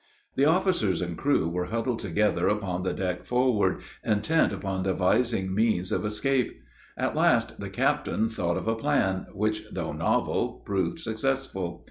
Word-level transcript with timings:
The 0.35 0.45
officers 0.45 0.99
and 0.99 1.15
crew 1.15 1.47
were 1.47 1.65
huddled 1.65 1.99
together 1.99 2.47
upon 2.47 2.81
the 2.81 2.91
deck 2.91 3.23
forward, 3.23 3.81
intent 4.03 4.51
upon 4.51 4.81
devising 4.81 5.53
means 5.53 5.91
of 5.91 6.03
escape; 6.03 6.59
at 6.97 7.15
last 7.15 7.59
the 7.59 7.69
captain 7.69 8.27
thought 8.27 8.57
of 8.57 8.67
a 8.67 8.73
plan, 8.73 9.27
which, 9.31 9.61
though 9.71 9.93
novel, 9.93 10.63
proved 10.65 10.99
successful. 11.01 11.79